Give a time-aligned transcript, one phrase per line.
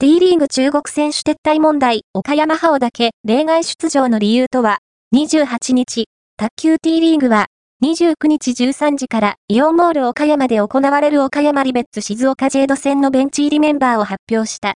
[0.00, 4.78] T リーグ中国選手撤退問題、岡山派をだけ例外出場の理由とは、
[5.12, 7.46] 28日、卓球 T リーグは、
[7.82, 14.66] 29日13時からイオンモール岡山で行われる岡山リベッツ静岡ジェード戦のベンチ入りメンバーを発表した。